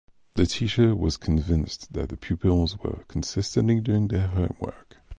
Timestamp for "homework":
4.29-4.97